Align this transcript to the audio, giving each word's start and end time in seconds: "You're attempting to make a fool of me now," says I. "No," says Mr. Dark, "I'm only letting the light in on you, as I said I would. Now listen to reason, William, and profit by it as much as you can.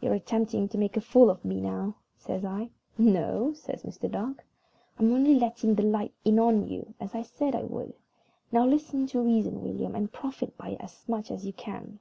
"You're 0.00 0.14
attempting 0.14 0.68
to 0.70 0.76
make 0.76 0.96
a 0.96 1.00
fool 1.00 1.30
of 1.30 1.44
me 1.44 1.60
now," 1.60 1.94
says 2.18 2.44
I. 2.44 2.70
"No," 2.98 3.52
says 3.52 3.84
Mr. 3.84 4.10
Dark, 4.10 4.44
"I'm 4.98 5.12
only 5.12 5.36
letting 5.36 5.76
the 5.76 5.84
light 5.84 6.12
in 6.24 6.40
on 6.40 6.66
you, 6.66 6.94
as 6.98 7.14
I 7.14 7.22
said 7.22 7.54
I 7.54 7.62
would. 7.62 7.94
Now 8.50 8.66
listen 8.66 9.06
to 9.06 9.20
reason, 9.22 9.62
William, 9.62 9.94
and 9.94 10.10
profit 10.12 10.56
by 10.58 10.70
it 10.70 10.80
as 10.80 11.08
much 11.08 11.30
as 11.30 11.46
you 11.46 11.52
can. 11.52 12.00